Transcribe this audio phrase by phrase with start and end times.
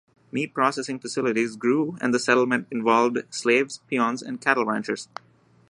[0.31, 5.07] Meat processing facilities grew and the settlement involved slaves, peons and cattle ranchers.